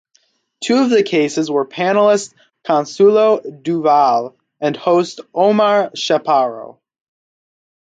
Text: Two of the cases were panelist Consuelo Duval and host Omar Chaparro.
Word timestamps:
Two 0.63 0.77
of 0.77 0.89
the 0.89 1.03
cases 1.03 1.51
were 1.51 1.63
panelist 1.67 2.33
Consuelo 2.63 3.39
Duval 3.41 4.35
and 4.59 4.75
host 4.75 5.19
Omar 5.31 5.91
Chaparro. 5.91 6.79